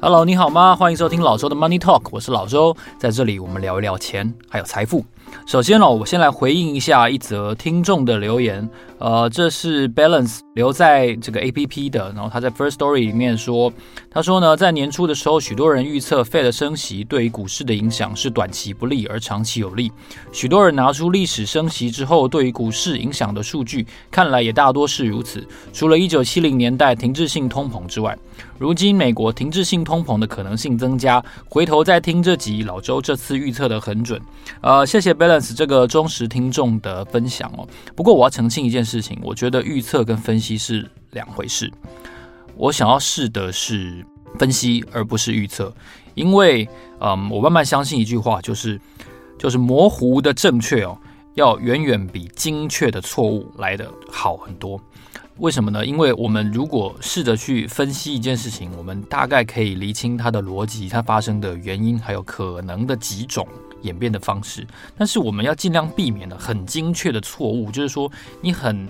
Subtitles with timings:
[0.00, 0.76] Hello，你好吗？
[0.76, 5.04] 欢迎收听老周的 Money Talk，我是老周，在这里我们聊一聊钱，还有财富。
[5.46, 8.68] 首先呢，我先来回应一下一则听众的留言。
[8.98, 13.70] 呃，这是 Balance 留在这个 APP 的，然后他在 First Story 里面说，
[14.10, 19.92] 他说呢，在年初的时候，许多人预测 Fed 升息对于股市的影响是短期不利，而长期有利。
[20.32, 25.46] 许多人拿出历史升息之后对于股市影响的数据，看来也大多是如此。
[25.72, 28.16] 除了一九七零年代停滞性通膨之外，
[28.58, 31.20] 如今美国停滞性通膨的可能性增加。
[31.48, 34.20] 回头再听这集，老周这次预测的很准。
[34.60, 37.66] 呃，谢谢 Balance 这个忠实听众的分享哦。
[37.96, 38.84] 不过我要澄清一件。
[38.84, 41.72] 事情，我觉得预测跟分析是两回事。
[42.54, 44.04] 我想要试的是
[44.38, 45.74] 分析，而不是预测，
[46.14, 46.68] 因为，
[47.00, 48.78] 嗯，我慢慢相信一句话，就是，
[49.38, 50.98] 就是模糊的正确哦，
[51.34, 54.80] 要远远比精确的错误来的好很多。
[55.38, 55.84] 为什么呢？
[55.84, 63.46] 因为我们如果试着去分析一件事情，我们大概可以厘清它的逻辑、它发生的原因，还有可能的几种。
[63.82, 64.66] 演变的方式，
[64.96, 68.10] 但是我们要尽量避免的很精确的错误，就是说
[68.40, 68.88] 你很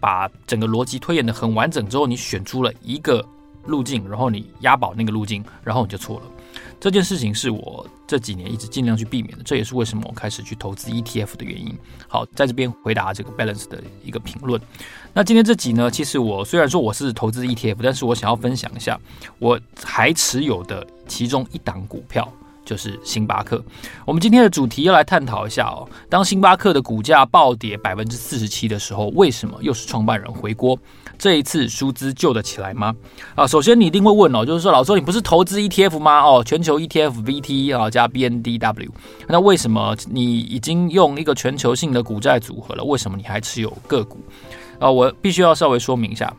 [0.00, 3.24] 把整个逻辑推演的很完整之后，你选出了一个
[3.66, 6.26] 路径，然后你押宝那个路径，然后你就错了。
[6.82, 11.72] 这件事情是我这几年一直尽量去避免的，这也是为什么我开始去投资 ETF 的原因。
[12.08, 14.60] 好，在这边回答这个 Balance 的一个评论。
[15.14, 18.98] 那今天这集呢，其实我虽然说我是投资 ETF，但是我想要分享一下
[19.38, 22.28] 我还持有的其中一档股票。
[22.64, 23.62] 就是星巴克。
[24.04, 30.78] 我们今天的主题要来探讨一下哦，当星巴克的股价暴跌百分之四十七的时候，为什么又是创办人回锅？
[31.18, 32.94] 这一次舒兹救得起来吗？
[33.36, 36.20] 啊，首先你一定会问哦，就是说老周，你不是投资 ETF 吗？
[36.20, 38.90] 哦，全球 ETF VT 啊加 BNDW，
[39.28, 42.82] 那为什么你已经用一个全球性的股债组合了？
[42.82, 44.18] 为什么你还持有个股？
[44.80, 46.34] 啊，我必须要稍微说明一下，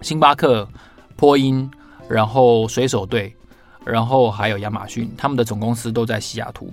[0.00, 0.68] 星巴克、
[1.16, 1.68] 波音，
[2.08, 3.34] 然后水手队。
[3.90, 6.72] 然后还有亚马逊，他们的总公司都在西雅图。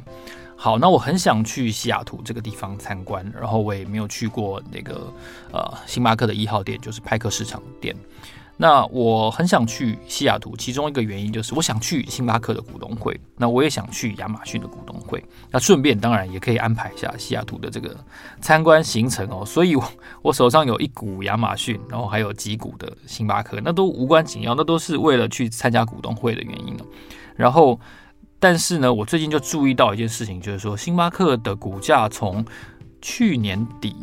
[0.58, 5.12] 好，那我很想去西雅图这个地方参观，然后我也没有去过那个
[5.52, 7.96] 呃星巴克的一号店，就是派克市场店。
[8.58, 15.22] 那我很想去西雅图，其中一个原因就是我想去星巴克的股东会，那我也想去亚马逊的股东会，
[15.52, 17.94] 那顺便当然也可以安排一下西雅图的这个
[18.40, 19.44] 参观行程哦。
[19.46, 19.84] 所以我，
[20.22, 26.86] 我手上有一股亚马逊，然后还有几股的星巴克，那都无关紧要，那都是为了去参加股东会的原因哦。
[27.36, 27.78] 然后，
[28.40, 32.46] 但是呢，我最近就注意到一件事情，就是说星巴克的股价从
[33.02, 33.94] 去年底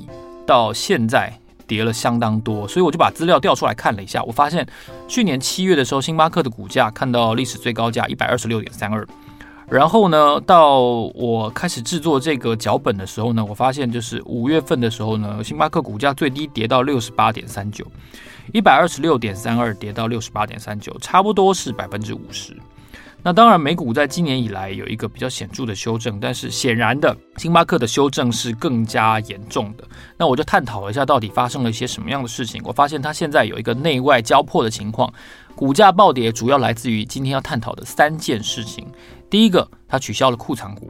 [0.47, 1.33] 到现在。
[1.73, 4.67] 跌了相当多，所以我就把资料调出来看了一下，我发现
[5.09, 9.09] 去年七月的时候，星巴克的股价看到历史最高价一百二十六点三二，
[9.71, 17.87] 然后呢，到我开始制作这个脚本的时候呢，我发现就是五月份的时候呢，星巴克股价最低跌到六十八点三九，
[18.53, 22.55] 一百二十六点三二跌到六十八点三九，差不多是百分之五十。
[23.25, 29.85] 那当然，美股在今年以来有一个比较显著的修正，但是显然的，星巴克的修正是更加严重的。
[30.17, 32.61] 那我就探讨了一下，到底发生了一些什么样的事情。
[32.65, 35.13] 我发现它现在有一个内外交迫的情况，
[35.55, 38.85] 股价暴跌主要来自于今天要探讨的三件事情。
[39.31, 40.89] 第一个，它取消了库藏股；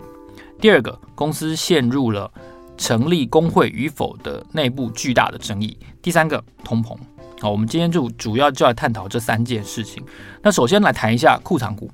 [0.59, 2.33] 第二个，公司陷入了
[2.79, 6.97] 成立工会与否的内部巨大的争议；第三个，通膨。
[7.41, 10.03] 好，我们今天就主要就来探讨这三件事情。
[10.43, 11.91] 那首先来谈一下库藏股。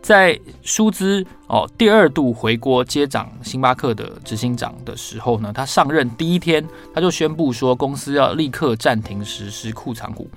[0.00, 10.30] 在舒兹哦第二度回国接掌星巴克的执行长的时候呢，他上任第一天，他就宣布说，公司要立刻暂停实施库藏股。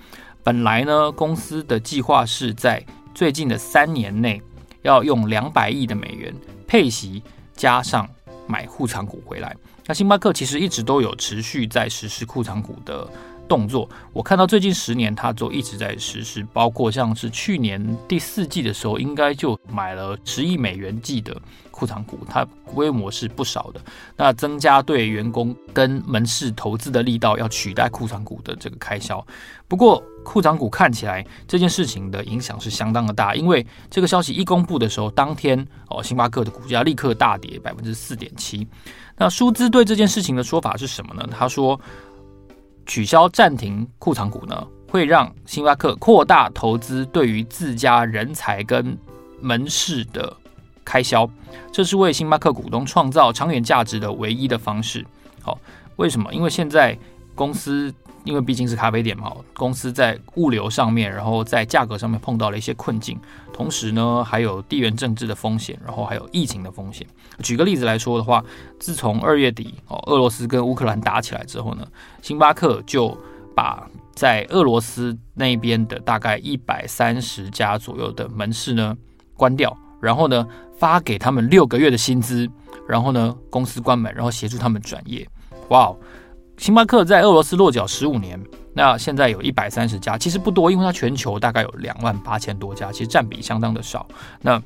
[0.43, 2.83] 本来呢，公司的计划是在
[3.13, 4.41] 最近的三年内
[4.81, 6.33] 要用两百亿的美元
[6.67, 7.21] 配息，
[7.55, 8.09] 加上
[8.47, 9.55] 买库藏股回来。
[9.85, 13.07] 那星巴克其实一直都有持续在实施库藏股的。
[13.51, 21.35] 动作，我看到最近十年，它都一直在实施，包括像是去年第四季的时候，应该就买了十亿美元计的
[21.69, 23.81] 库藏股，它规模是不少的。
[24.15, 29.21] 那增加对员工跟门市投资的力道，要取代库藏股的这个开销。
[29.67, 38.65] 不过，库藏股看起来这件事情的影响是相当的大，因为这个消息一公布的时候，当天哦，星巴克的股价立刻大跌百分之四点七。
[39.17, 41.27] 那舒兹对这件事情的说法是什么呢？
[41.29, 41.77] 他说。
[42.85, 48.97] 取消暂停库藏股呢，会让星巴克扩大投资对于自家人才跟
[49.39, 50.35] 门市的
[50.83, 51.29] 开销，
[51.71, 55.05] 这是为星巴克股东创造长远价值的唯一的方式。
[55.41, 55.57] 好，
[55.95, 56.33] 为什么？
[56.33, 56.97] 因为现在
[57.33, 57.93] 公司
[58.23, 63.19] 因为毕竟是咖啡店嘛，公司在物流上面，然后在价格上面碰到了一些困境，
[63.53, 67.05] 同时呢，还有地缘政治的风险，然后还有疫情的风险。
[67.43, 68.43] 举个例子来说的话，
[68.79, 71.85] 自从二月底哦，俄罗斯跟乌克兰打起来之后呢，
[72.21, 73.17] 星巴克就
[73.55, 78.95] 把在俄罗斯那边的大概一百三十家左右的门市呢
[79.35, 80.47] 关掉，然后呢
[80.77, 82.49] 发给他们六个月的薪资，
[82.87, 85.27] 然后呢公司关门，然后协助他们转业。
[85.69, 85.97] 哇哦！
[86.57, 88.39] 星巴克在俄罗斯落脚十五年，
[88.73, 94.07] 那现在有一百三十家，其实不多，因为它全球大概有两万八千多家，其实占比相当的少。
[94.41, 94.61] 那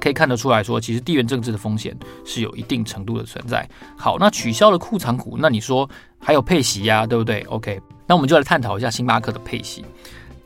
[0.00, 1.94] 可以看得出来说，其实地缘政治的风险
[2.24, 3.68] 是有一定程度的存在。
[3.98, 5.88] 好，那取消了库藏股，那你说
[6.18, 9.84] 还有配息呀，对不对？OK，那我们就来探讨一下星巴克的配息。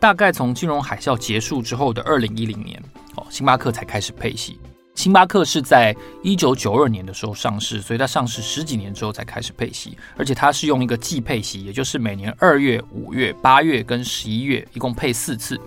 [0.01, 2.83] 大概从金融海啸结束之后的二零一零年，
[3.15, 4.59] 哦，星巴克才开始配息。
[4.95, 15.61] 星巴克是在一九九二年的时候上市，所以它上市十几年之后才开始配息，而且它是用一个季配息，也就是每年二月、五月、八月跟十一月一共配四次。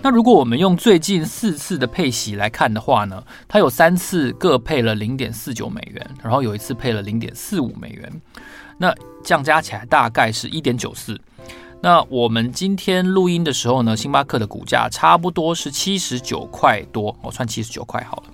[0.00, 8.22] 那如果我们用最近四次的配息来看的话呢，它有三次各配了零点四九美元，然后有一次配了零点四五美元，
[8.78, 11.20] 那这样加起来大概是一点九四。
[11.80, 18.24] 那我们今天录音的时候呢，星巴克的股价差不多是七十九块多，我算七十九块好了。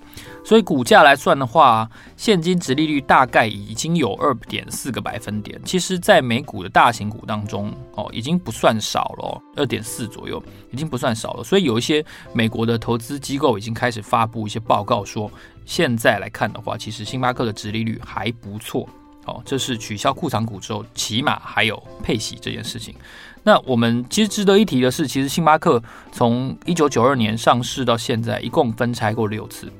[0.45, 5.59] 所以股价来算的话，现金殖利率大概已经有二点四个百分点。
[5.65, 11.43] 其实，在美股的大型股当中，哦，已经不算少了，二点四左右，已经不算少了。
[11.43, 15.31] 所以有一些美国的投资机构已经开始发布一些报告，说
[15.65, 18.87] 现在来看的话，其实星巴克的殖利率还不错。
[19.25, 22.93] 哦，这是取消库藏股之后，起码还有配息这件事情。
[23.41, 25.81] 那我们其实值得一提的是，其实星巴克
[26.11, 29.71] 从一九九二年上市到现在，一共分拆过六次。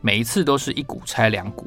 [0.00, 1.66] 每一次都是一股拆两股，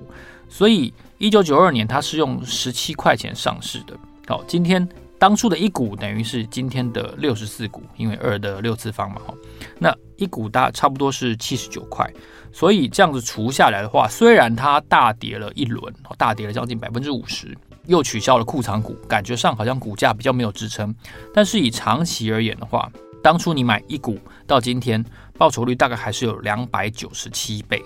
[0.49, 3.97] 所以一九九二年它是用十七块钱上市的。
[4.27, 4.87] 好，今天
[5.19, 9.21] 当初的一股等于是今天的六十四股，因为二的六次方嘛。
[9.25, 9.33] 哈，
[9.79, 12.09] 那一股大差不多是七十九块，
[12.51, 20.93] 所以这样子除下来的话，虽然它大跌了一轮，大跌了将近百分之五十，又取消了库藏股，感觉上好像股价比较没有支撑。
[21.33, 22.91] 但是以长期而言的话，
[23.21, 25.03] 当初你买一股到今天，
[25.37, 27.81] 报酬率大概还是有两百九十七倍。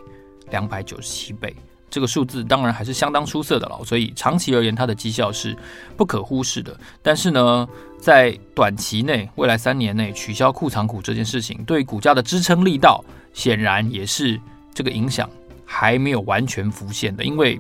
[0.49, 1.55] 两百九十七倍，
[1.89, 3.79] 这个数字当然还是相当出色的了。
[3.85, 5.57] 所以长期而言，它的绩效是
[5.95, 6.77] 不可忽视的。
[7.01, 7.67] 但是呢，
[7.99, 13.03] 在短期内，未来三年内取消库藏股这件事情，对股价的支撑力道，
[13.33, 14.39] 显然也是
[14.73, 15.29] 这个影响
[15.65, 17.23] 还没有完全浮现的。
[17.23, 17.59] 因为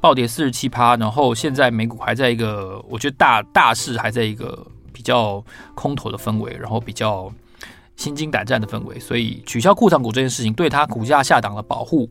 [0.00, 5.44] 暴跌四十七趴，然后现在美股还在一个，我觉得大大势还在一个比较
[5.74, 7.32] 空头的氛围，然后比较。
[7.98, 12.08] 心惊胆战的氛围，所以取消库藏股这件事情对它股价下档的保护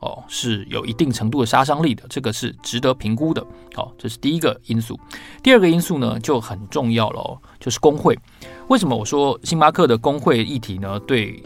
[0.00, 3.40] 哦，是有一定程度的杀伤力的，这个是值得评估的。
[3.72, 4.98] 好、哦，这是第一个因素。
[5.40, 8.18] 第二个因素呢就很重要了哦，就是工会。
[8.66, 10.98] 为什么我说星巴克的工会议题呢？
[11.06, 11.40] 对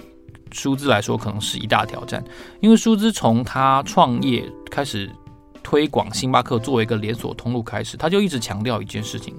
[0.52, 2.24] 舒兹来说可能是一大挑战，
[2.60, 5.10] 因为舒兹从他创业开始
[5.62, 9.34] 推广星巴克作为一个连锁通路开始，他就一直强调一件事情。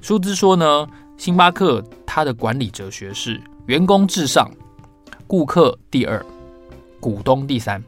[0.00, 0.86] 舒兹说呢，
[1.18, 3.38] 星巴克他的管理哲学是。
[3.66, 4.50] 员工至上，
[5.26, 6.24] 顾客第二，
[7.00, 7.82] 股东第三。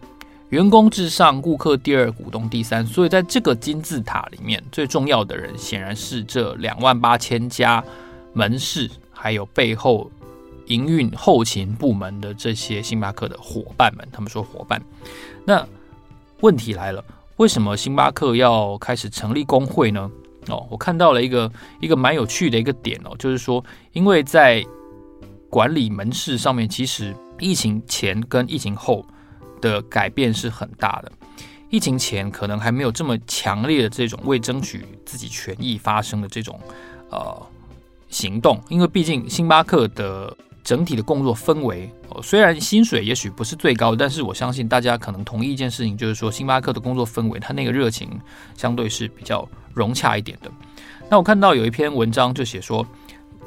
[0.50, 2.86] 员工至上，顾客第二，股东第三。
[2.86, 7.84] 所以在这个金字塔里面，最重要的人显然是这两万八千家
[8.32, 10.10] 门市，还有背后
[10.66, 14.08] 营运后勤部门的这些星巴克的伙伴们。
[14.10, 14.80] 他们说伙伴。
[15.44, 15.66] 那
[16.40, 17.04] 问题来了，
[17.36, 20.10] 为什么星巴克要开始成立工会呢？
[20.48, 24.64] 哦，我看到了一个一个蛮有趣的一个点哦，就是说，因为在
[25.48, 29.04] 管理门市上面，其实疫情前跟疫情后
[29.60, 31.12] 的改变是很大的。
[31.68, 36.58] 疫情前可能还没有这么强烈的这种为争取自己权益发生的这种
[37.10, 37.46] 呃
[38.08, 48.08] 行动，因为毕竟星巴克的整体的工作氛围，哦，虽然薪水也许不是最高，但是我相信大家可能同意一件事情，就是说星巴克的工作氛围，它那个热情
[48.56, 50.50] 相对是比较融洽一点的。
[51.08, 52.86] 那我看到有一篇文章就写说。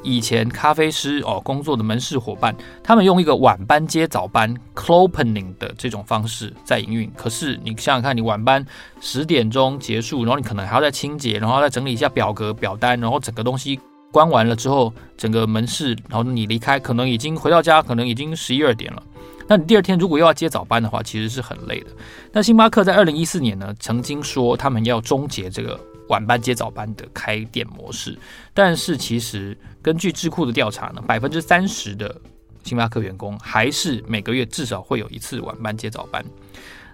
[0.02, 7.10] 以前咖啡师哦工作的门市伙伴，他们用一个晚班接早班 clopening 的这种方式在营运。
[7.16, 8.64] 可是你想想看，你晚班
[9.00, 13.78] 十点钟结束，然后你可能还要再清洁，然后再整理一下表格表单，然后整个东西
[14.10, 19.02] 关完了之后，整个门市，然后你离开，可能已经回到家，可能已经十一二点了。
[19.46, 21.86] 那你第二天如果又要接早班的话，其实是很累的。
[22.32, 25.78] 那星巴克在二零一四年呢，曾经说他们要终结这个。
[26.10, 28.18] 晚班接早班的开店模式，
[28.52, 32.20] 但是其实根据智库的调查呢，百分之三十的
[32.64, 36.24] 星巴克员工还是每个月至少会有一次晚班接早班。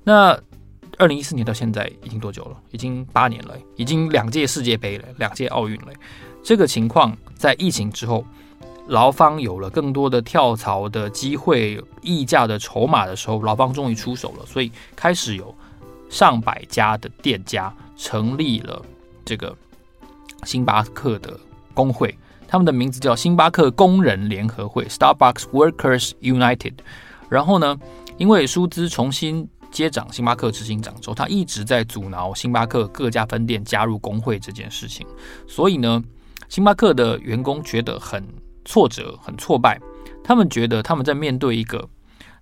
[0.04, 0.38] 那
[0.98, 2.56] 二零一四年到现在已经多久了？
[2.70, 5.88] 已经八年了，已经两届世界杯了，两届奥运了。
[6.44, 8.24] 这个情况在疫情之后，
[8.86, 15.52] 劳方有了更多的跳槽的机会、议价的筹码的时候，劳方终于出手了，所以开始有
[16.08, 18.80] 上百家的店家成立了
[19.26, 19.54] 这个
[20.44, 21.38] 星巴克的
[21.74, 22.16] 工会，
[22.48, 26.74] 他们的名字叫星巴克工人联合会 （Starbucks Workers United）。
[27.28, 27.76] 然后呢，
[28.16, 35.04] 因为舒兹重新接掌星巴克执行长之后，他一直在阻挠星巴克各家分店加入工会这件事情，
[35.48, 36.02] 所以呢，
[36.48, 38.24] 星巴克的员工觉得很
[38.64, 39.80] 挫折、很挫败。
[40.22, 41.88] 他们觉得他们在面对一个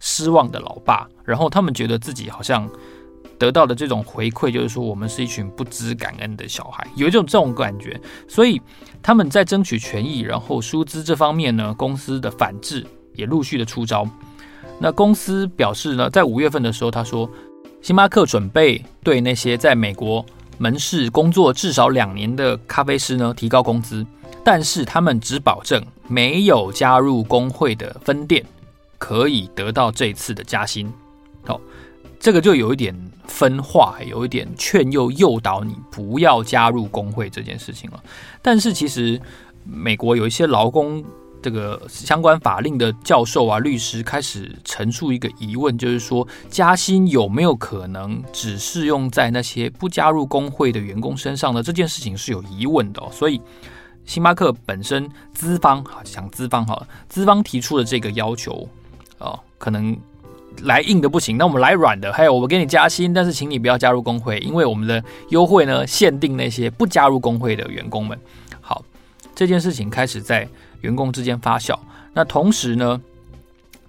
[0.01, 2.69] 失望的老爸，然后他们觉得自己好像
[3.39, 8.01] 得到的这种回馈，就是说我们是一群不知感恩的小孩，有一种这种感觉。
[8.29, 8.61] 所以
[9.03, 14.09] 他们在争取权益，然后舒兹这方面呢，公司的反制也陆续的出招。
[14.79, 17.31] 那公司表示呢，在五月份的时候，他说，
[17.81, 20.25] 星巴克准备对那些在美国
[20.59, 24.05] 门市工作至少两年的咖啡师呢提高工资，
[24.43, 28.45] 但是他们只保证没有加入工会的分店
[28.99, 30.93] 可以得到这次的加薪。
[31.45, 31.61] 好，
[32.25, 38.03] 这个就有一点分化，有一点劝诱诱导你不要加入工会这件事情了。
[38.41, 39.21] 但是其实
[39.63, 41.05] 美国有一些劳工。
[41.43, 51.63] 这个相关法令的教授啊、律师开始陈述一个疑问，就是说加薪有没有可能只适用在那些不加入工会的员工身上呢？
[51.63, 53.03] 这件事情是有疑问的。
[53.13, 53.39] 所以
[54.07, 58.67] 星巴克本身资方，好讲资方好了，资方提出的这个要求
[59.19, 59.95] 哦，可能
[60.63, 62.13] 来硬的不行，那我们来软的。
[62.13, 68.19] 还有，我们给你加薪，但是请你不要加入工会，因为我们的优惠呢，限定那些不加入工会的员工们。
[68.61, 68.85] 好，
[69.35, 70.49] 这件事情开始在。
[70.81, 71.75] 员工之间发酵，
[72.13, 73.01] 那同时呢，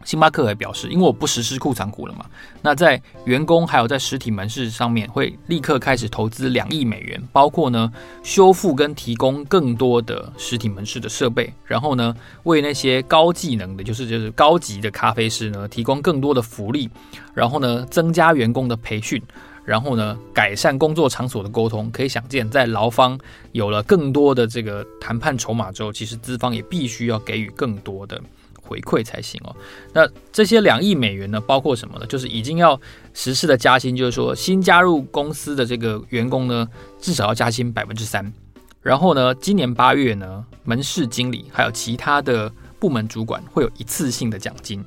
[0.05, 2.25] 星巴克也表示，因为我不实施库藏股了嘛，
[2.61, 7.91] 那在员工还有在实体门市上面会立刻开始投资两亿美元，包括呢
[8.23, 16.89] 修复跟提供更多的实体门市的设备，然后呢为那些高技能的，就是就是高级的咖啡师呢提供更多的福利，
[17.33, 19.21] 然后呢增加员工的培训。
[19.65, 23.19] 然后呢，改善工作场所的沟通，可以想见，在劳方
[23.51, 28.21] 有了更多的这个谈判筹码之后，其实资方也必须要给予更多的
[28.67, 29.55] 回馈才行哦。
[29.93, 32.05] 那这些两亿美元呢，包括什么呢？
[32.07, 32.79] 就是已经要
[33.13, 36.67] 实施的加薪，就是说新加入公司的这个员工呢，
[36.99, 38.33] 至少要加薪百分之三。
[38.81, 44.83] 然后呢，今年八月呢，门市经理还有其他的部门主管会有一次性的奖金。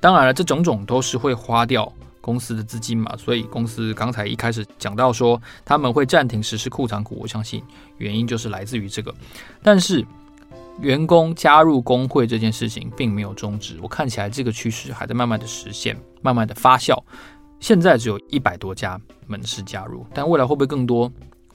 [0.00, 1.92] 当然了，这种种都是会花掉。
[2.24, 7.60] 公司的资金嘛，所以公司刚才一开始讲到说他们会暂停实施库藏股，我相信
[7.98, 9.12] 原因就是来自于这个。
[9.60, 10.06] 但是
[10.80, 16.96] 员工加入工会这件事情并没有终止，我看起来这个趋势还在慢慢的实现，慢慢的发酵。
[17.60, 21.10] 现在只有一百多家门市加入，但未来会不会更多？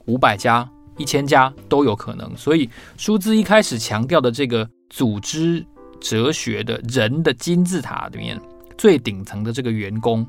[0.06, 2.36] 五百家、一千家都有可能。
[2.38, 5.66] 所以舒兹一开始强调的这个组织
[6.00, 8.40] 哲学的人的金字塔里面
[8.78, 10.26] 最顶层的这个员工。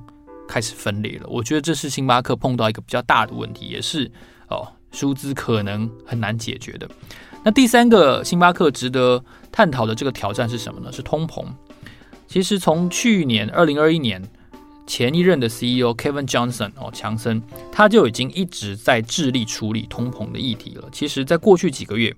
[0.50, 4.11] 开始分裂了，我觉得这是星巴克碰到一个比较大的问题，也是
[4.49, 6.88] 哦，舒兹可能很难解决的。
[7.48, 10.92] 那第三个星巴克值得探讨的这个挑战是什么呢？
[10.92, 11.46] 是通膨。
[12.26, 14.22] 其实从去年二零二一年
[14.86, 20.86] 前一任的 CEO Kevin Johnson 哦，强森他就已经一直在致力处理通膨的议题了。
[20.92, 22.14] 其实，在过去几个月，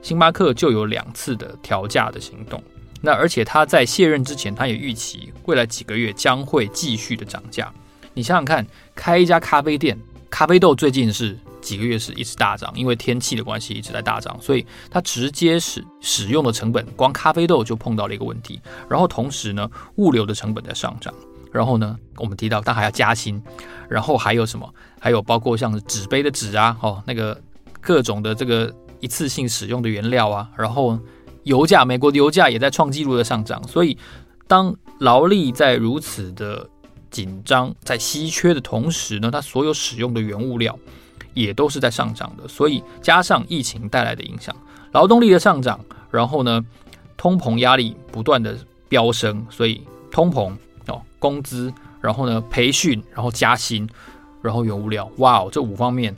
[0.00, 2.62] 星巴克就有两次的调价的行动。
[3.00, 7.68] 那而且他在卸任之前，他也预期未来几个月将会继续的涨价。
[8.14, 8.64] 你想想看，
[8.94, 9.98] 开一家咖啡店，
[10.30, 18.60] 咖啡豆最近是几个月是一直大涨，因为天气的关系一直在大涨，所以它直接使使用的成本，光咖啡豆就碰到了一个问题。
[18.88, 21.14] 然后同时呢，物流的成本在上涨。
[21.50, 23.42] 然后呢，我们提到它还要加薪。
[23.88, 24.68] 然后还有什么？
[25.00, 27.40] 还有包括像纸杯的纸啊，哦，那个
[27.80, 30.98] 各种的这个一次性使用的原料啊，然后。
[31.44, 33.98] 油价，美国的油价也在创纪录的上涨，所以
[34.46, 36.64] 当劳力在如此的
[37.10, 40.78] 紧张、在稀缺的同时呢，它所有使用的原物料
[41.34, 44.54] 也都是在上涨的，所以加上疫情带来的影响，
[44.92, 45.78] 劳动力的上涨，
[46.10, 46.64] 然后呢，
[47.16, 48.56] 通膨压力不断的
[48.88, 50.52] 飙升，所以通膨
[50.86, 53.88] 哦，工资，然后呢，培训，然后加薪，
[54.42, 56.14] 然后原物料，哇哦，这五方面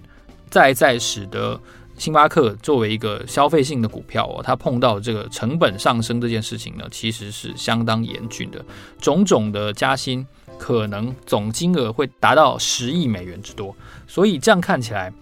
[0.50, 1.60] 再再使得。
[1.96, 8.64] 星巴克作为一个消费性的股票哦，它碰到这个成本上升这件事情呢，其实是相当严峻的。
[9.00, 10.26] 种种的加薪
[10.58, 13.74] 可能总金额会达到十亿美元之多。
[14.06, 15.12] 所以这样看起来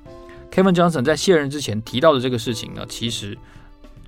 [0.50, 3.36] ，Kevin Johnson 在卸任之前提到的这个事情呢，其实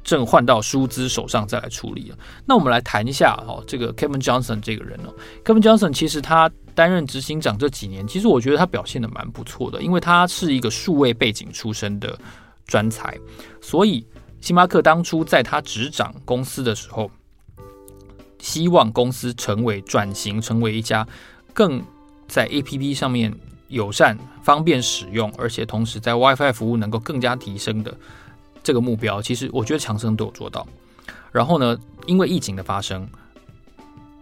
[0.03, 2.19] 正换到舒兹手上再来处理了。
[2.47, 5.15] 那我们来谈一下哦，这个 Kevin Johnson 这个人哦
[5.45, 12.19] ，Kevin Johnson 其实他担任执行长这几年，其实我觉得他表现的蛮不错的，因为他是一个数位背景出身的。
[12.67, 13.15] 专才，
[13.61, 14.07] 所以
[14.41, 17.11] 星巴克当初在他执掌公司的时候，
[18.45, 21.09] 希望公司成为转型成为一家
[21.55, 21.83] 更
[22.29, 23.35] 在 APP 上面
[23.69, 27.97] 友善、方便使用，而且同时在 WiFi 服务能够更加提升的
[28.63, 30.67] 这个目标，其实我觉得强生都有做到。
[31.33, 31.75] 然后呢，
[32.05, 33.09] 因为疫情的发生，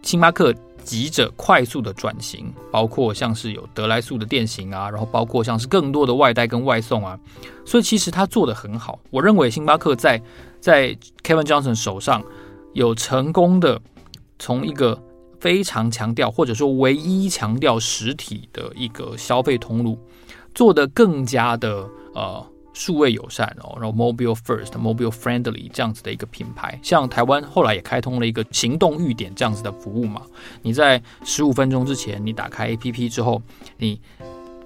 [0.03, 7.19] 星巴克急着快速的转型，包括像是有得来速的店型啊，然后包括像是更多的外带跟外送啊，
[7.67, 9.01] 所以其实他做得很好。
[9.11, 10.23] 我认为星巴克在
[10.61, 12.23] 在 Kevin Johnson 手上
[12.73, 13.81] 有成功的
[14.39, 15.01] 从一个
[15.41, 19.99] 非常强调或者说唯一强调实体的一个消费通路，
[20.55, 22.47] 做得更加的呃。
[22.75, 30.23] 数位友善哦，然后 mobile first、mobile friendly 这样子的一个品牌，像台湾后来也开通了一个行动预点这样子的服务嘛。
[30.63, 33.43] 你在十五分钟之前，你打开 APP 之后，
[33.77, 34.01] 你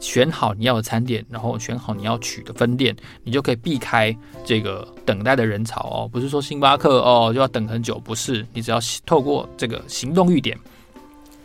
[0.00, 6.08] 选好你要的餐点，然后选好你要取的分店，你就可以避开这个等待的人潮哦。
[6.10, 10.58] 不是说星巴克哦就要等很久，不是，你只要透过这个行动预点，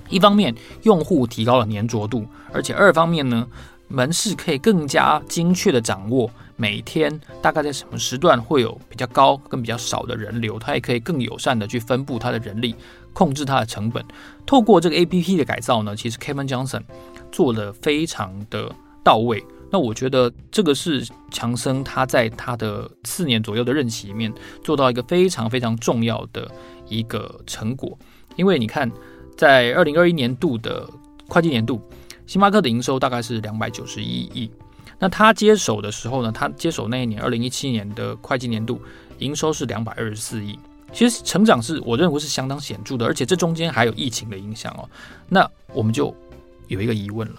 [0.10, 0.53] 一方面
[0.84, 3.48] 用户提高了粘着度，而且二方面呢，
[3.88, 6.29] 门市可以更加精确的掌握。
[6.58, 12.75] 每天大概在什么时段会有比较高跟比较少的人流，它也可以更友善的去分布它的人力，
[13.13, 14.05] 控制它的成本。
[14.46, 16.84] 透过这个 APP 的改造呢，其实 Kevin Johnson
[17.31, 18.73] 做得非常的
[19.03, 19.43] 到位。
[19.71, 24.33] 那我觉得这个是强生他在他的四年左右的任期里面
[24.63, 26.50] 做到一个非常非常重要的
[26.89, 27.97] 一个成果。
[28.35, 28.91] 因为你看，
[29.38, 30.85] 在二零二一年度的
[31.27, 31.81] 会计年度，
[32.27, 34.51] 星巴克的营收大概是两百九十一亿。
[35.00, 38.79] 那他接手的时候呢，他接手那一年，二零一七年的会计年度
[39.19, 40.59] 营收是两百二十四亿，
[40.91, 44.88] 其实成长是我认为是相当显著的，而且这中间还有疫情的影响哦。
[45.29, 46.13] 那我们就
[46.72, 47.36] 有一个疑问了，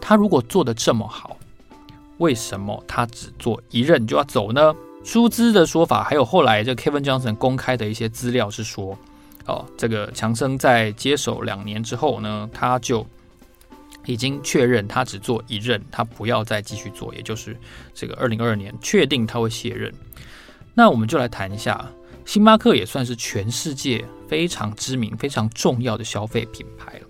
[0.00, 1.36] 他如果做的这么好，
[2.18, 4.74] 为什么他只做一任就要走呢？
[5.02, 8.96] 舒兹的说法，还有后来这 Kevin Johnson 公开的一些资料是说，
[9.46, 13.06] 哦，这个强生在接手两年之后呢，他就。
[14.04, 17.56] 已经确认他只做一任，他不要再继续做，也就是
[17.94, 19.94] 这个二零二二年确定他会卸任。
[20.74, 21.88] 那我们就来谈一下，
[22.24, 27.06] 星巴克也算是全世界非常知名、非常重要的消费品牌了。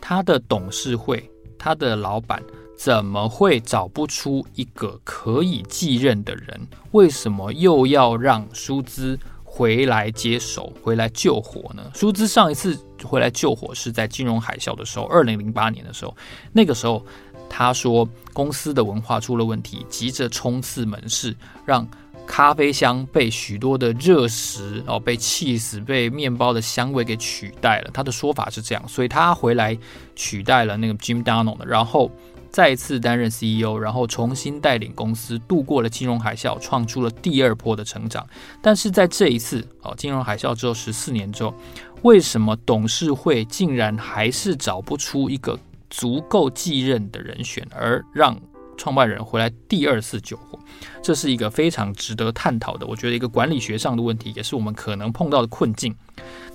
[0.00, 2.42] 他的董事会、他的老板
[2.76, 6.66] 怎么会找不出一个可以继任的人？
[6.92, 11.82] 为什么又要让舒兹回来接手、回来救火呢？
[11.94, 12.78] 舒兹上一次。
[13.04, 16.16] 回来救火是在金融海啸的时候，二零零八年的时候，
[16.50, 17.04] 那个时候
[17.48, 21.86] 他说公司的文化出了问题，急着冲刺门市，让
[22.26, 27.90] 咖啡香被许多的热食哦，被气死、被面包的香味给取代了。
[27.94, 29.78] 他的说法是这样，所以他回来
[30.14, 32.10] 取代了那个 Jim Donald，然后。
[32.48, 38.26] 再次担任 CEO，然后重新带领公司度过了金融海啸，创出了第二波的成长。
[38.62, 41.52] 但是在这一次，哦，金融海啸之后十四年之后，
[42.00, 45.58] 为什么董事会竟然还是找不出一个
[45.90, 48.34] 足够继任的人选，而让
[48.76, 50.58] 创办人回来第二次救火？
[51.02, 55.94] 这是一个非常值得探讨的，我觉得一个管理学上的问题，也是我们可能碰到的困境。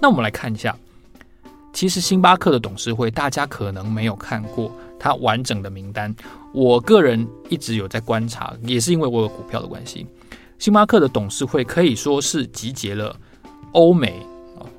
[0.01, 0.75] 那我们来看一下，
[1.73, 4.71] 其实星巴克的董事会，大家可能没有看过。
[5.03, 6.13] 它完整的名单，
[6.53, 10.05] 我个人一直有在观察，也是因为我有股票的关系。
[10.59, 13.19] 星巴克的董事会可以说是集结了
[13.71, 14.23] 欧美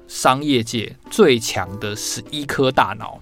[0.07, 3.21] 商业界最强的十一颗大脑，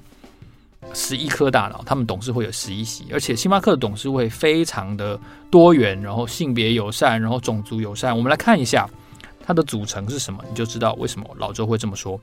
[0.92, 5.18] 十一颗大脑，他们董事会有十一席，而且星巴克的董事会非常的
[5.50, 8.16] 多元，然后性别友善，然后种族友善。
[8.16, 8.88] 我们来看一下
[9.44, 12.18] 它的组成是什么，你就知道为什么老周会这么说。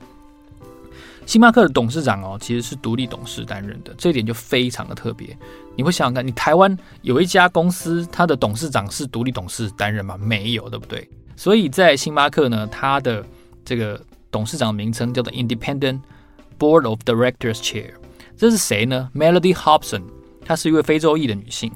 [1.24, 5.36] 星巴克的董事长哦，其实是独立董事担任的，这一点就非常的特别。
[5.76, 10.16] 你会想想看，你台湾有一家公司，它的董事长是独立董事担任吗？
[10.18, 11.08] 没有，对不对？
[11.36, 13.24] 所以在星巴克呢，它的
[13.64, 16.00] 这个董事长名称叫做 Independent
[16.58, 17.90] Board of Directors Chair。
[18.38, 20.02] 这是谁呢？Melody Hobson，
[20.44, 21.72] 她是一位非洲裔的女性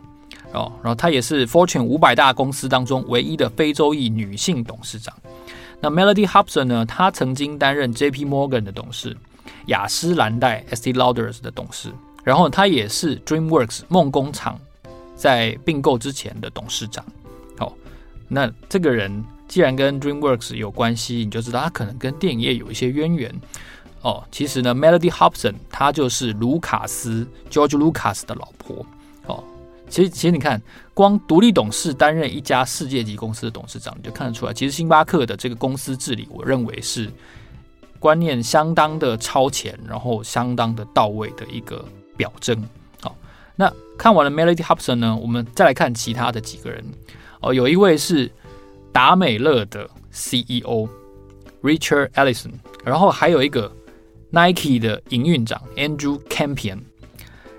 [0.52, 5.12] 哦，然后她也是 Fortune 五百大公司当中唯一的非洲裔女性董事长。
[5.80, 9.16] 那 Melody Hobson 呢，她曾经担任 JP Morgan 的董事。
[9.66, 10.92] 雅诗兰黛 （S.T.
[10.92, 11.92] Lauder） 的董事，
[12.24, 14.58] 然后她也是 DreamWorks 梦工厂
[15.16, 17.04] 在并购之前的董事长。
[17.56, 17.72] 好，
[18.28, 23.32] 那这个人既然跟 DreamWorks 有关系，你就知道他可能跟电影业有一些渊源。
[24.02, 28.84] 哦，其实呢，Melody Hobson 她就是卢卡斯 （George Lucas） 的老婆。
[29.26, 29.42] 哦，
[29.88, 30.60] 其实其实你看，
[30.92, 37.10] 光独立董事担任一家世界级公司的董事长，你就看得出来，其实星巴克的这个公司治理，我认为是。
[38.02, 41.84] 观念相当的超前，然后相当的到位的一个
[42.16, 42.60] 表征。
[43.00, 43.16] 好，
[43.54, 46.84] 那看完了 Melody Hobson 呢，我们再来看其他的几个人。
[47.40, 48.28] 哦，有一位是
[48.90, 50.88] 达美乐的 CEO
[51.62, 52.50] Richard Ellison，
[52.84, 53.70] 然后还有一个
[54.34, 56.78] Nike 的营运长 Andrew Campion，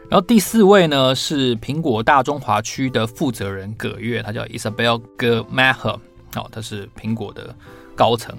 [0.09, 7.55] 然后第四位呢是苹果大中华区的负责人葛月，他叫 Isabel g e m a h e r 哦，他是苹果的
[7.95, 8.35] 高层。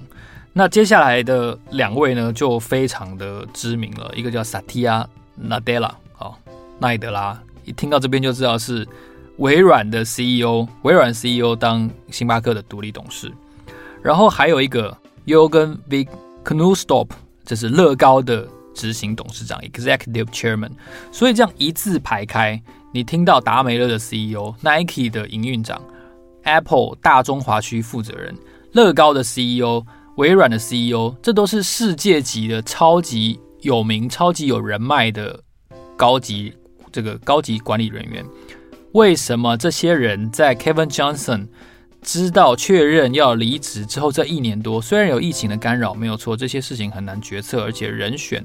[0.52, 5.06] 那接下来的两位呢就非常的知名了，一个叫 Satya
[5.40, 6.34] Nadella，哦，
[6.80, 8.84] 奈德拉，一听到这边就知道是
[9.36, 13.32] 微软的 CEO，微软 CEO 当星巴克的独立董事，
[14.02, 16.08] 然后还有一个 Jürgen Vig
[16.44, 17.10] Knudstorp。
[17.44, 20.70] 这是乐高的执行董事长 （Executive Chairman），
[21.12, 22.60] 所以这样一字排开，
[22.92, 25.80] 你听到达美乐的 CEO、Nike 的营运长、
[26.44, 28.34] Apple 大中华区负责人、
[28.72, 29.84] 乐高的 CEO、
[30.16, 35.38] 微软的 CEO，这都是世界级的超级有名、超级有人脉的
[35.96, 36.52] 高级
[36.90, 38.24] 这个高级管理人员。
[38.92, 41.48] 为什么这些人在 Kevin Johnson？
[42.04, 48.44] 知道确认要离职之后，这一年多虽然有疫情的干扰，没有错，这些事情很难决策，而且人选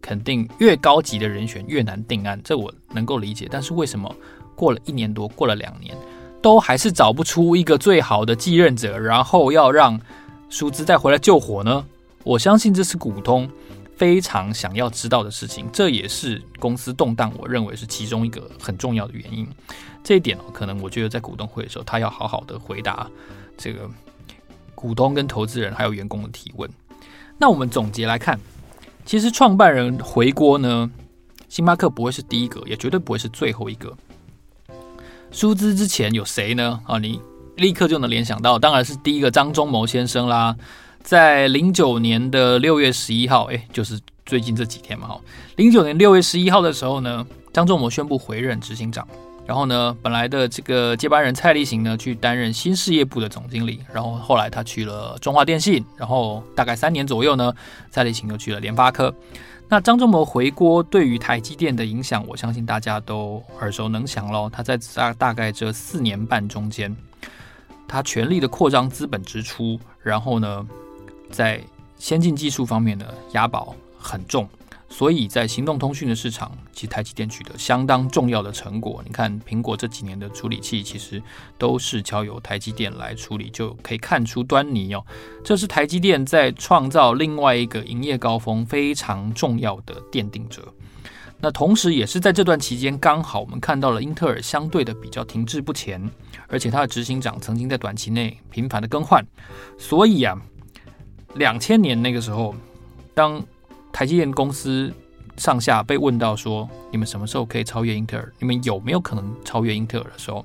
[0.00, 3.48] 肯定越高级的人选越难定案，这我能够理解。
[3.50, 4.14] 但是为什么
[4.54, 5.96] 过了一年多，过了两年，
[6.40, 10.00] 都还是找不出一个最好的继任者，然后要让
[10.48, 11.84] 舒兹再回来救火呢？
[12.22, 13.50] 我相信这是股东
[13.96, 19.46] 非常想要知道的事情，这也是公司动荡，我认为是其中一个很重要的原因。
[20.02, 23.08] 这一点哦，可能我觉得在股东会的时候，他要好好的回答
[23.56, 23.88] 这个
[24.74, 26.68] 股东跟投资人还有员工的提问。
[27.38, 28.38] 那我们总结来看，
[29.04, 30.90] 其实创办人回锅呢，
[31.48, 33.96] 星巴克不会是第一个，也绝对不会是最后一个。
[35.30, 36.80] 舒兹之前有谁呢？
[36.86, 37.20] 啊，你
[37.56, 40.56] 立刻就能联想到，当然是第一个张忠谋先生啦。
[41.02, 45.20] 在零九年的六月十一号，哎，就是最近这几天嘛，哈，
[45.56, 49.06] 零九年六月十一号的时候呢，张忠谋宣布回任执行长。
[49.44, 53.80] 然后呢，本来的这个接班人蔡立行呢，去担任新事业部的总经理。
[53.92, 57.52] 然后后来他去了中华电信，然后大概三年左右呢，
[57.90, 59.12] 蔡立行又去了联发科。
[59.68, 64.48] 那张忠谋回锅对于台积电的影响，我相信大家都耳熟能详喽。
[64.48, 66.94] 他在大大概这四年半中间，
[67.88, 70.64] 他全力的扩张资本支出，然后呢，
[71.32, 71.60] 在
[71.96, 74.48] 先进技术方面呢，押宝很重。
[74.88, 79.02] 所以在行动通讯的市场，其实台积电取得相当重要的成果。
[79.06, 81.22] 你看，苹果这几年的处理器其实
[81.56, 85.02] 都是交由台积电来处理，就可以看出端倪哦。
[85.42, 90.62] 这是台积电在创造另外一个营业高峰非常重要的奠定者。
[91.40, 96.06] 那同时，也是在这段期间，刚好我们看到了英特尔相对的比较停滞不前，
[96.48, 99.26] 而且它的执行长曾经在短期内频繁的更换。
[99.78, 100.38] 所以啊，
[101.34, 102.54] 两千年那个时候，
[103.14, 103.42] 当
[103.92, 104.92] 台积电公司
[105.36, 108.32] 上下被问到说：“你们什么时候可以超越英特尔？
[108.38, 110.44] 你们有没有可能超越英特尔？”的时候，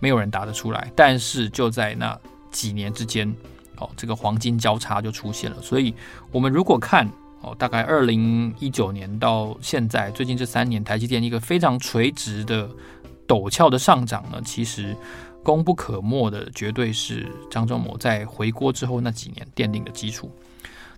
[0.00, 0.90] 没有人答得出来。
[0.96, 2.18] 但是就在那
[2.50, 3.32] 几年之间，
[3.78, 5.60] 哦，这个黄金交叉就出现了。
[5.62, 5.94] 所以，
[6.32, 7.08] 我们如果看
[7.40, 12.68] 哦，大概二零一九年到现在，最近这三年，台积电一个非常垂直的
[13.28, 14.96] 陡峭的上涨呢，其实
[15.46, 20.28] 功不可没的，绝对是张忠谋在回国之后那几年奠定的基础。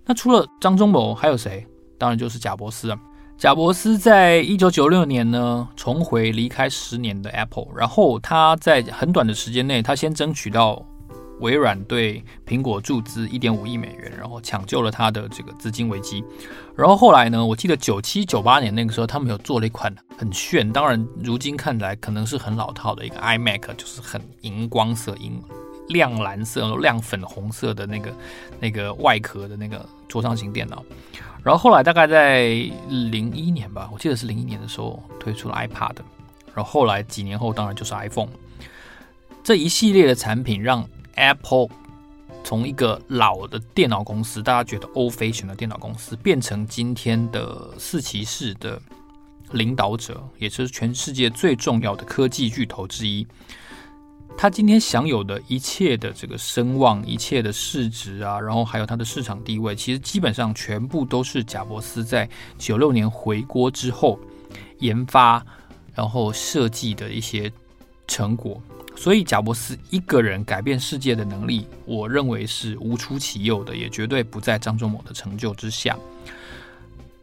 [0.06, 1.66] 那除了张忠谋，还有谁？
[1.98, 2.98] 当然就是贾伯斯啊，
[3.36, 10.82] 贾伯斯在一九九六年呢，重回离开十年的 Apple，然后他在很短的时间内，他先争取到
[11.40, 16.24] 微软对苹果注资一点五亿美元，然后抢救了他的这个资金危机。
[16.76, 25.42] 然后后来呢，我记得九七九八年那个时候，他们有做了一款很炫，当然如今看来可能是很老套的一个 iMac，就是很荧光色、荧
[25.88, 28.14] 亮蓝色、亮粉红色的那个
[28.60, 30.84] 那个外壳的那个桌上型电脑。
[31.42, 32.48] 然后后来大概在
[32.88, 35.96] 零一年吧，我记得是零一年的时候推出了 iPad，
[36.54, 38.28] 然后后来几年后当然就是 iPhone，
[39.42, 40.86] 这一系列的产品让
[41.18, 41.68] Apple
[42.44, 48.80] 从一个老的电脑公司，大家觉得 old fashion 的电脑公司，变成今天的四骑士的
[49.50, 53.26] 领导者，也就是全世界最重要的科技巨头之一。
[54.36, 64.18] 他今天享有的一切的这个声望、一切的市值啊，然后还有他的市场地位，其实基本上全部都是贾伯斯在九六年回国之后
[64.78, 65.44] 研发，
[65.92, 67.52] 然后设计的一些
[68.06, 68.62] 成果。
[68.98, 75.96] 所以，贾伯斯一个人改变世界的能力，我认为是无出其右的，也绝对不在张忠谋的成就之下。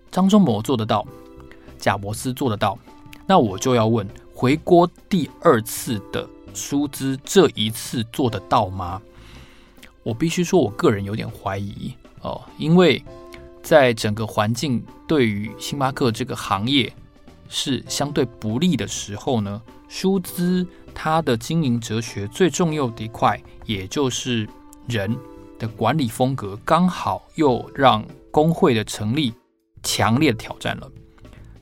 [0.10, 1.06] 张忠谋做得到，
[1.78, 2.80] 贾伯斯做得到，
[3.28, 6.26] 那我就要问：回锅第二次的。
[6.54, 9.02] 舒兹这一次做得到吗？
[10.04, 13.04] 我必须说，我个人有点怀疑哦，因为
[13.62, 16.94] 在整个环境对于星巴克这个行业
[17.50, 24.48] 是相对不利的时候呢，舒兹他的经营哲学最重要的一块，也就是
[24.88, 25.16] 人
[25.58, 29.34] 的管理风格，刚好又让工会的成立
[29.84, 30.90] 强烈挑战了。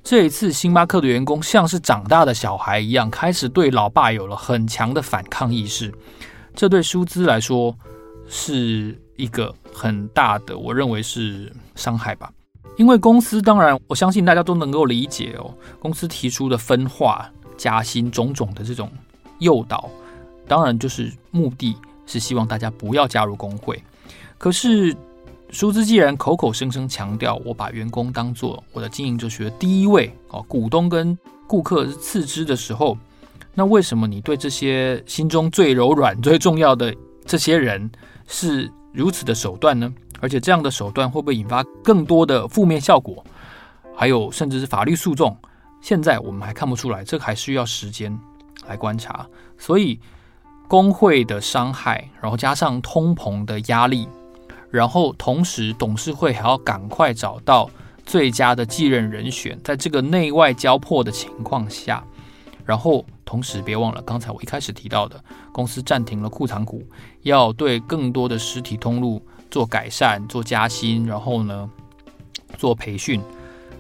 [0.04, 5.94] 这一次，星巴克的员工像是长大的小孩一样，开始对老爸有了很强的反抗意识。
[6.54, 7.74] 这对舒兹来说
[8.28, 12.30] 是一个很大的，我认为是伤害吧。
[12.76, 17.32] 因为公司，当然我相信大家都能够理解哦，公司提出的分化、
[17.64, 18.92] 加薪种种的这种
[19.40, 19.90] 诱导，
[20.50, 23.82] 当然就是目的是希望大家不要加入工会。
[24.38, 24.94] 可是，
[25.50, 32.98] 舒兹既然口口声声强调我把员工当做我的经营哲学第一位哦，股东跟顾客是次之的时候，
[33.54, 36.94] 那为什么你对这些心中最柔软、最重要的
[37.26, 37.90] 这些人
[38.28, 39.90] 是如此的手段呢？
[40.20, 43.24] 而且这样的手段会不会引发更多的负面效果？
[43.96, 45.38] 还有甚至是法律诉讼？
[45.84, 48.18] 现在我们还看不出来，这还需要时间
[48.68, 49.28] 来观察。
[49.58, 50.00] 所以
[50.70, 54.08] 工会的伤害，然后加上通膨的压力。
[54.72, 57.70] 然后，同时董事会还要赶快找到
[58.06, 62.04] 最佳的继任人选，在这个内外交迫的情况下，
[62.66, 66.82] 然后同时别忘了刚才我一开始提到的，公司暂停了库藏股，
[67.22, 71.70] 要对更多的实体通路做改善、做加薪，然后呢
[72.58, 73.22] 做培训，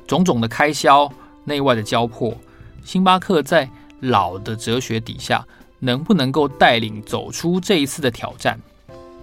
[0.05, 1.11] 种种的开销，
[1.45, 2.35] 内外的交迫，
[2.83, 5.45] 星巴克在老的哲学底下，
[5.79, 8.59] 能不能够带领走出这一次的挑战？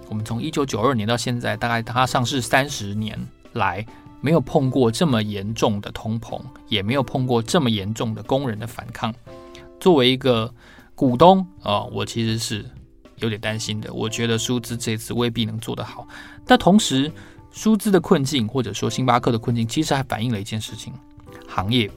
[0.09, 3.17] 我们从一九九二年到现在，大概它上市三十年
[3.53, 3.85] 来，
[4.19, 9.13] 没有碰过这么严重的通膨，也没有碰过这么严重的工人的反抗。
[9.79, 10.53] 作为一个
[10.93, 12.65] 股东啊、呃，我其实是
[13.15, 13.93] 有点担心的。
[13.93, 16.07] 我觉得舒兹这次未必能做得好。
[16.45, 17.11] 但同时，
[17.51, 20.93] 舒兹的困境或者说星巴克的困境，其实还反映了一件事情：
[21.47, 21.89] 行业。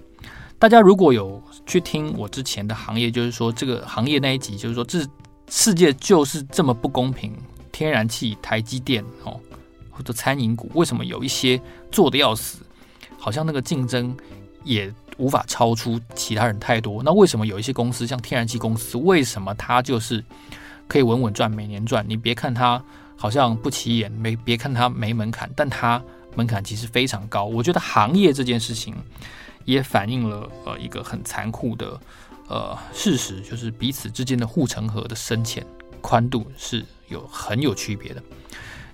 [0.64, 5.07] 大家如果有去听我之前的行业，就是说这个行业那一集，就是说这
[5.50, 7.37] 世界就是这么不公平。
[7.70, 9.38] 天然气、台积电哦，
[9.90, 11.61] 或者餐饮股，为什么有一些
[11.92, 12.61] 做得要死，
[13.18, 14.16] 好像那个竞争
[14.62, 17.03] 也无法超出其他人太多？
[17.03, 20.24] 那为什么有一些公司，像天然气公司，为什么它就是
[20.88, 22.03] 可以稳稳赚，每年赚？
[22.09, 22.83] 你别看它
[23.16, 26.03] 好像不起眼，没别看它没门槛，但它
[26.35, 27.44] 门槛其实非常高。
[27.44, 28.94] 我觉得行业这件事情
[29.64, 32.00] 也反映了呃一个很残酷的
[32.48, 35.66] 呃事实，就是彼此之间的护城河的深浅
[36.00, 36.85] 宽度是。
[37.09, 38.22] 有很有区别的，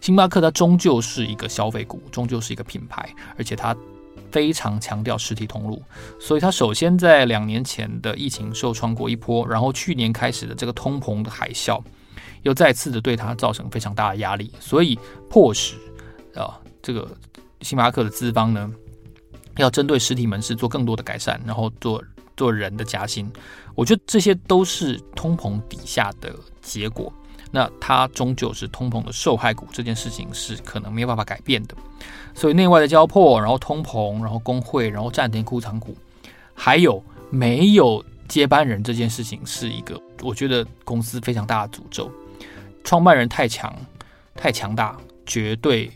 [0.01, 3.75] 星巴克它终究是一个消费股，终究是一个品牌，而且它
[4.33, 5.81] 非常强调实体通路，
[6.19, 11.81] 所以它首先在两年前的疫情受创过一波，然后去年开始的这个通膨的海啸，
[12.43, 14.99] 又再次的对它造成非常大的压力，所以
[15.31, 15.77] 迫使
[16.35, 17.09] 啊这个
[17.61, 18.71] 星巴克的资方呢，
[19.57, 22.03] 要针对实体门市做更多的改善，然后做
[22.37, 23.31] 做人的加薪，
[23.75, 27.13] 我觉得这些都是通膨底下的结果。
[27.53, 31.75] 那它终究是通膨的受害股，这件事情是可能没有办法改变的。
[32.33, 35.97] 所以内外的交迫，然后通膨，然后工会，然后暂停库藏股，
[36.55, 42.11] 还有没有接班人这件事情，是一个我觉得公司非常大的诅咒。
[42.85, 43.75] 创办人太强、
[44.37, 45.91] 太强大，绝对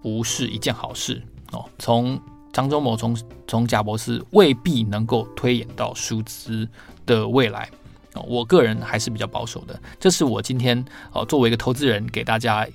[0.00, 1.64] 不是一件好事哦。
[1.80, 2.18] 从
[2.52, 3.16] 张忠谋，从
[3.48, 6.68] 从贾伯斯，未必能够推演到舒兹
[7.06, 7.68] 的未来。
[8.26, 12.66] 我个人还是比较保守的，这是我今天呃作为一个投资人给大家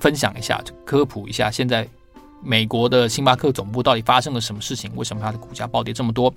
[0.00, 1.88] 分享一下，科普一下，现在
[2.42, 4.90] 美国的星巴克总部到底发生了什么事情？
[4.94, 6.32] 为什么它的股价暴跌这么多？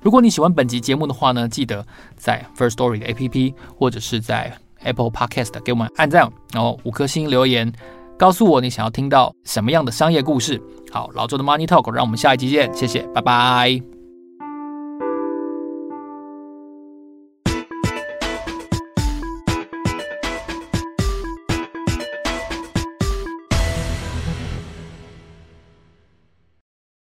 [0.00, 1.84] 如果你喜欢本集节目的话呢，记得
[2.16, 7.72] 在 First Story 的 APP 或者是在 Apple Podcast 给我们按赞，然后五颗星留言，
[8.16, 10.62] 告诉我你想要听到什么样的商业故事。
[10.90, 13.97] 好，老周的 Money Talk，让我们下一集见，谢谢，拜拜。